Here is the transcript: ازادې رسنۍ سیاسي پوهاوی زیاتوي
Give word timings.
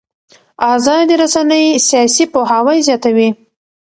ازادې 0.75 1.15
رسنۍ 1.21 1.65
سیاسي 1.89 2.25
پوهاوی 2.33 2.77
زیاتوي 2.87 3.29